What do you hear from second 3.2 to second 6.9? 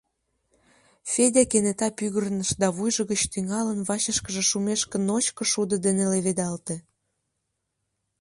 тӱҥалын вачышкыже шумешке ночко шудо дене леведалте.